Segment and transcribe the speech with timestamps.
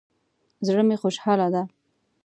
[0.67, 1.63] زړه می خوشحاله ده